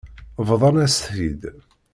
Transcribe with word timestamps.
Bḍan-as-t-id. 0.47 1.41